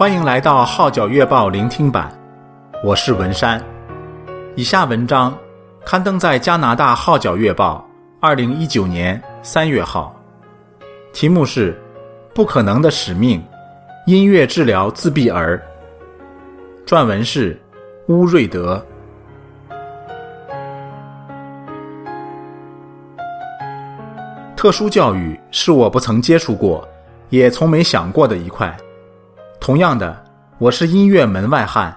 [0.00, 2.10] 欢迎来到《号角月报》聆听版，
[2.82, 3.62] 我是文山。
[4.56, 5.38] 以下文章
[5.84, 7.86] 刊登在加拿大《号角月报》
[8.18, 10.16] 二零一九年三月号，
[11.12, 11.74] 题目是
[12.34, 13.44] 《不可能的使命：
[14.06, 15.62] 音乐治疗自闭儿》，
[16.88, 17.60] 撰文是
[18.08, 18.82] 乌瑞德。
[24.56, 26.88] 特殊教育是我不曾接触过，
[27.28, 28.74] 也从没想过的一块。
[29.60, 30.24] 同样的，
[30.58, 31.94] 我是音乐门外汉，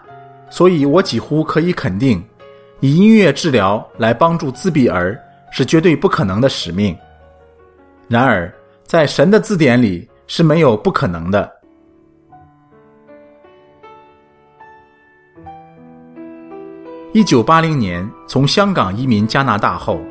[0.49, 2.21] 所以我几乎可以肯定，
[2.81, 5.17] 以音乐治疗来帮助自闭儿
[5.49, 6.95] 是绝对不可能的使命。
[8.09, 8.53] 然而，
[8.85, 11.49] 在神的字典里是没有不可能的。
[17.13, 20.01] 一九八零年从香港移民加拿大后，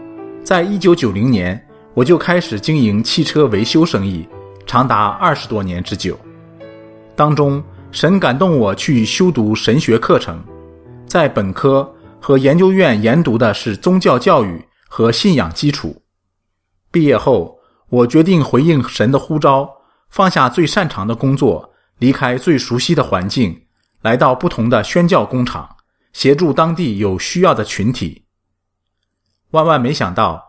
[0.43, 4.27] 在一九九零年我就开始经营汽车维修生意，
[4.67, 6.19] 长达二十多年之久。
[7.15, 10.43] 当中，神感动我去修读神学课程，
[11.07, 11.89] 在本科
[12.19, 15.95] 和研究院研读的是宗教教育和信仰基础。
[16.91, 17.59] 毕业后，
[17.91, 19.71] 我决定回应神的呼召，
[20.09, 23.61] 放下最擅长的工作，离开最熟悉的环境，
[24.01, 25.69] 来到不同的宣教工厂，
[26.15, 28.25] 协助当地有需要的群体。
[29.51, 30.43] 万万没想到，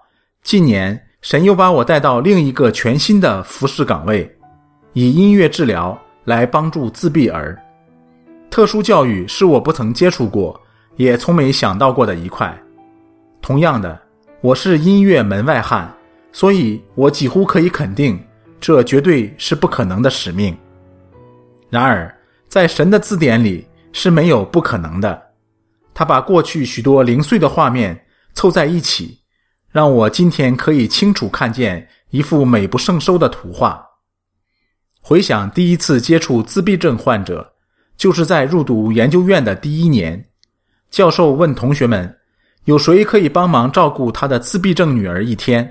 [0.44, 4.38] 近年神又把我带到另一个全新的服饰岗位，
[4.94, 6.00] 以音乐治疗。
[6.26, 7.62] 来帮助自闭儿，
[8.50, 10.60] 特殊教育是我不曾接触过，
[10.96, 12.58] 也从没想到过的一块。
[13.42, 14.02] 同样的，
[14.42, 15.94] 我是音乐门外汉，
[16.32, 18.18] 所以我几乎可以肯定，
[18.60, 20.58] 这绝对是不可能的使命。
[21.70, 22.16] 然而，
[22.48, 25.22] 在神的字典里是没有不可能的。
[25.94, 28.00] 他把过去许多零碎的画面
[28.34, 29.20] 凑在一起，
[29.72, 33.86] 让我今天可以清楚看见一幅美不胜收的图画。
[35.06, 37.46] 回想第一次接触自闭症患者，
[37.98, 40.24] 就是在入读研究院的第一年。
[40.90, 42.18] 教授问同学们
[42.64, 45.70] ：“有谁可以帮忙照顾他的自闭症女儿一天？”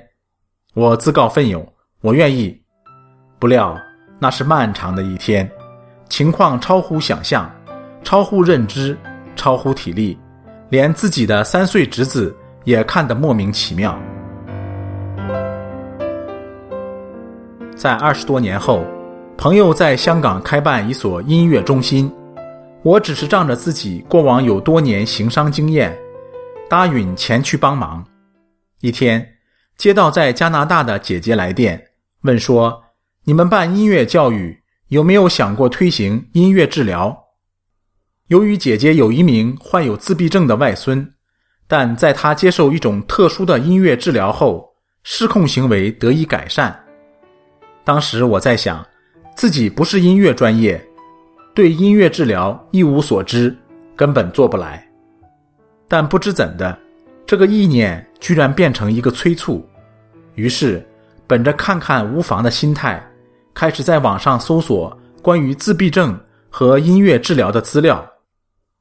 [0.77, 1.67] 我自告奋勇，
[2.03, 2.55] 我愿意。
[3.39, 3.75] 不料
[4.19, 5.51] 那是漫长的一天，
[6.11, 7.51] 情况超乎想象，
[8.05, 8.95] 超乎认知，
[9.35, 10.19] 超乎体力，
[10.69, 13.99] 连自己的三岁侄子也看得莫名其妙。
[17.75, 18.85] 在二十多年后。
[19.37, 22.13] 朋友在香港开办一所音乐中心，
[22.83, 25.97] 我只是仗着自己过往有多年行商经验，
[26.69, 28.05] 答应前去帮忙。
[28.81, 29.27] 一天，
[29.77, 31.83] 接到在加拿大的姐姐来电，
[32.23, 32.81] 问说
[33.25, 34.57] ：“你们办音乐教育，
[34.89, 37.17] 有没有想过推行音乐治疗？”
[38.29, 41.15] 由于姐姐有一名患有自闭症的外孙，
[41.67, 44.73] 但在她接受一种特殊的音乐治疗后，
[45.03, 46.79] 失控行为得以改善。
[47.83, 48.87] 当时我在想。
[49.35, 50.81] 自己不是音乐专业，
[51.55, 53.57] 对音乐治疗一无所知，
[53.97, 54.87] 根本做不来。
[55.89, 56.79] 但不知怎的，
[57.27, 59.67] 这个意念居然变成一个催促。
[60.35, 60.87] 于是，
[61.27, 63.05] 本着看看无妨的心态，
[63.53, 66.19] 开始在网上搜索关于自闭症
[66.49, 68.07] 和音乐治疗的资料，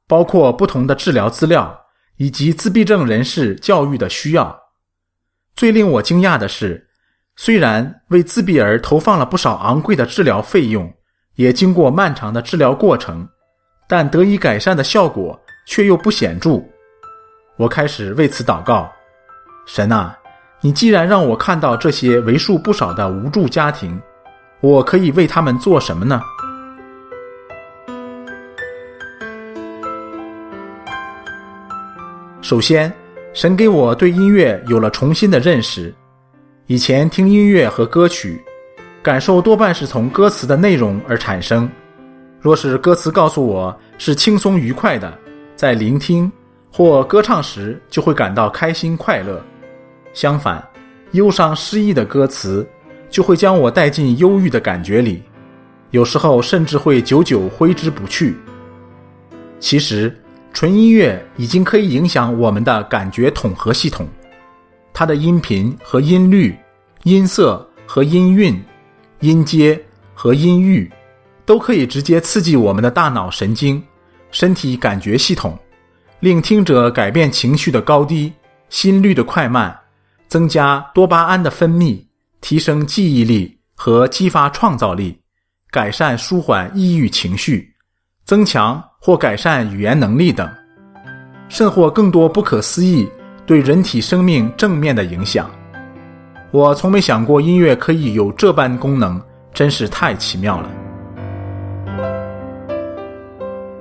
[0.06, 1.78] 包括不同的治疗资料
[2.16, 4.58] 以及自闭症人士教育的需要。
[5.56, 6.88] 最令我惊讶的是，
[7.44, 10.88] 虽然为自闭儿投放了不少昂贵的治疗费用，
[11.34, 13.28] 也经过漫长的治疗过程，
[13.88, 15.36] 但得以改善的效果
[15.66, 16.62] 却又不显著。
[17.56, 18.88] 我开始为此祷告：
[19.66, 20.16] 神啊，
[20.60, 24.00] 你既然让我看到这些为数不少的无助家庭，
[24.60, 26.22] 我可以为他们做什么呢？
[32.40, 32.94] 首先，
[33.32, 35.92] 神给我对音乐有了重新的认识。
[36.72, 38.42] 以前听音乐和歌曲，
[39.02, 41.68] 感受多半是从歌词的内容而产生。
[42.40, 45.12] 若是歌词告诉我是轻松愉快的，
[45.54, 46.32] 在聆听
[46.72, 49.36] 或歌唱时就会感到开心快乐；
[50.14, 50.66] 相反，
[51.10, 52.66] 忧伤失意的歌词
[53.10, 55.22] 就会将我带进忧郁的感觉里，
[55.90, 58.34] 有时候甚至会久久挥之不去。
[59.60, 60.10] 其实，
[60.54, 64.08] 纯音乐已经可以影响我们的感觉统合系统。
[64.94, 66.54] 它的音频和音律、
[67.04, 68.62] 音色和音韵、
[69.20, 69.80] 音阶
[70.14, 70.90] 和音域，
[71.44, 73.82] 都可以直接刺激我们的大脑神经、
[74.30, 75.58] 身体感觉系统，
[76.20, 78.32] 令听者改变情绪的高低、
[78.68, 79.76] 心率的快慢，
[80.28, 82.00] 增加多巴胺的分泌，
[82.40, 85.18] 提升记忆力和激发创造力，
[85.72, 87.68] 改善舒缓抑郁情绪，
[88.24, 90.48] 增强或改善语言能力等，
[91.48, 93.08] 甚或更多不可思议。
[93.44, 95.50] 对人体生命正面的影响，
[96.52, 99.18] 我从没想过音乐可以有这般功能，
[99.54, 100.68] 真是太奇妙了。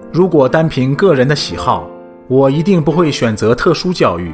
[0.09, 1.85] 如果单凭个人的喜好，
[2.29, 4.31] 我一定不会选择特殊教育，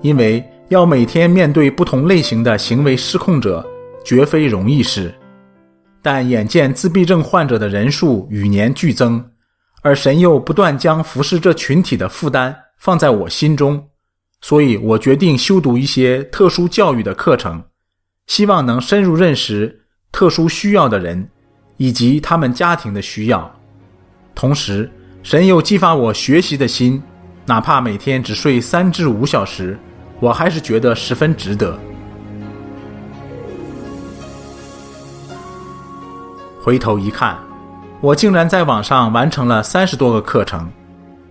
[0.00, 3.64] 因为要每天面对不同类型的行为失控者，
[4.04, 5.14] 绝非容易事。
[6.02, 9.24] 但眼见自闭症患者的人数与年俱增，
[9.82, 13.80] 而神又不断将服侍这群体的负担放在我心中，
[14.42, 17.62] 所以我决定修读一些特殊教育的课程，
[18.26, 19.80] 希望能深入认识
[20.10, 21.26] 特殊需要的人，
[21.76, 23.50] 以及他们家庭的需要。
[24.34, 24.90] 同时，
[25.22, 27.00] 神又激发我学习的心，
[27.46, 29.78] 哪怕每天只睡三至五小时，
[30.18, 31.78] 我还是觉得十分值得。
[36.60, 37.38] 回头一看，
[38.00, 40.68] 我竟然在网上完成了三十多个课程。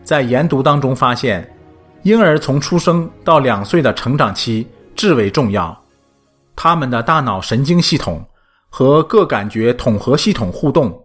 [0.04, 1.50] 在研读当中发现，
[2.04, 5.76] 婴儿从出生到两岁的成长期至为重要。
[6.56, 8.26] 他们的大脑神经系统
[8.70, 10.98] 和各感觉统合系统互动，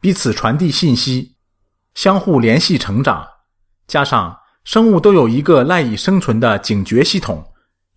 [0.00, 1.34] 彼此传递信息，
[1.94, 3.26] 相互联系成长。
[3.86, 7.44] 加上生物都有一个赖以生存的警觉系统，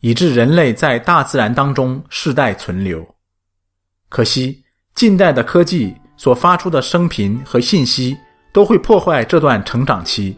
[0.01, 3.05] 以致人类在大自然当中世代存留。
[4.09, 4.63] 可惜。
[4.95, 8.17] 近代的科技所发出的声频和信息
[8.53, 10.33] 都会破坏这段成长期，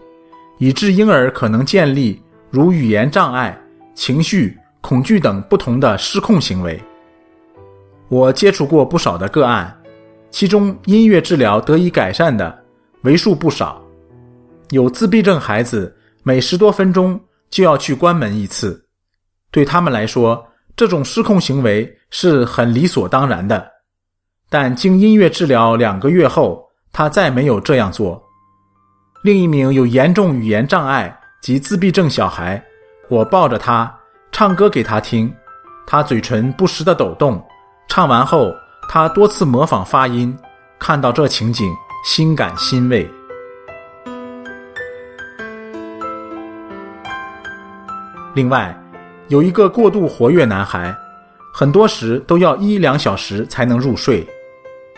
[0.57, 3.57] 以致婴儿可能建立如语言障碍、
[3.93, 6.81] 情绪、恐惧等不同的失控行为。
[8.09, 9.75] 我接触过不少的个案，
[10.31, 12.57] 其中音乐治疗得以改善的
[13.01, 13.81] 为数不少。
[14.71, 17.19] 有自闭症孩子每十多分钟
[17.49, 18.85] 就要去关门一次，
[19.51, 20.45] 对他们来说，
[20.75, 23.65] 这种失控行为是很理所当然的。
[24.49, 28.21] 但经音乐治疗两个月后，他再没有这样做。
[29.27, 32.63] 另一名有严重语言障碍及自闭症小孩，
[33.09, 33.93] 我抱着他
[34.31, 35.29] 唱歌给他听，
[35.85, 37.45] 他嘴唇不时地抖动。
[37.89, 38.55] 唱完后，
[38.87, 40.33] 他多次模仿发音。
[40.79, 41.69] 看到这情景，
[42.05, 43.05] 心感欣慰。
[48.33, 48.73] 另外，
[49.27, 50.95] 有一个过度活跃男孩，
[51.53, 54.25] 很多时都要一两小时才能入睡。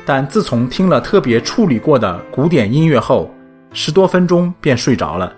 [0.05, 3.33] 但自从听了特别处理过的古典音乐后，
[3.73, 5.33] 十多分钟便睡着了。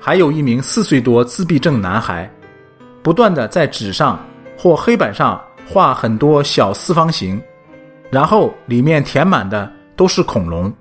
[0.00, 2.30] 还有一名四岁多自闭症男孩，
[3.02, 4.18] 不断的在纸上
[4.56, 7.40] 或黑板上画很多小四方形，
[8.10, 10.72] 然后里面填满的都是恐龙。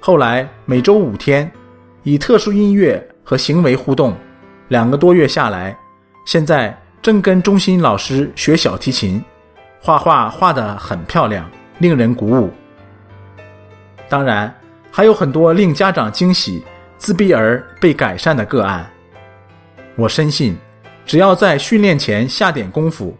[0.00, 1.50] 后来每周五天，
[2.02, 4.14] 以特殊音乐和行为互动，
[4.68, 5.76] 两个多月下来，
[6.24, 9.22] 现在正跟中心老师学小提琴，
[9.80, 11.48] 画画画得很漂亮。
[11.78, 12.50] 令人鼓舞。
[14.08, 14.50] 当然，
[14.96, 16.64] 还有很多令家长惊喜、
[16.96, 18.90] 自闭儿被改善的个案。
[19.94, 20.56] 我深信，
[21.04, 23.14] 只要在训练前下点功夫，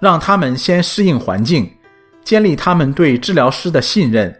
[0.00, 1.74] 让他们先适应环境，
[2.22, 4.38] 建立他们对治疗师的信任，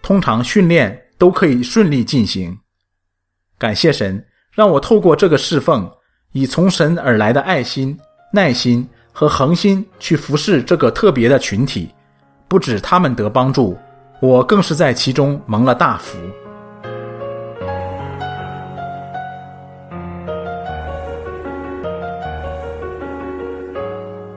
[0.00, 2.58] 通常训练都可以顺利进行。
[3.58, 5.86] 感谢神，让我透过这个侍奉，
[6.32, 7.94] 以从神而来的爱心、
[8.32, 11.90] 耐心和恒心去服侍这个特别的群体。
[12.48, 13.76] 不止他们得帮助，
[14.20, 16.18] 我更是在其中蒙了大福。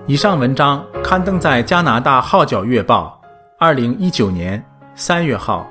[0.06, 3.20] 以上文章刊登在加拿大《号角月报》
[3.58, 5.66] 二零一九年三月号，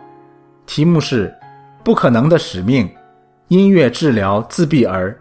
[0.66, 1.28] 题目是
[1.84, 2.90] 《不可能的使命：
[3.46, 5.16] 音乐治疗自闭儿》，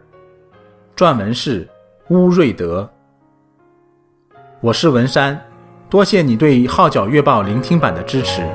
[1.00, 1.68] 撰文是
[2.08, 2.90] 乌瑞德。
[4.62, 5.40] 我是文山。
[5.92, 8.48] 多谢你对《号角月报》聆听版的支持。